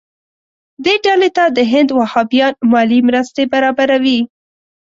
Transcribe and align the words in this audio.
دې 0.83 0.95
ډلې 1.05 1.29
ته 1.37 1.43
د 1.57 1.59
هند 1.71 1.89
وهابیان 1.99 2.53
مالي 2.71 2.99
مرستې 3.07 3.43
برابروي. 3.53 4.19